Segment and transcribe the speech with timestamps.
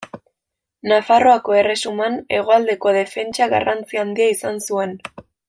[0.91, 4.99] Nafarroako Erresuman hegoaldeko defentsa garrantzi handia izan zuen.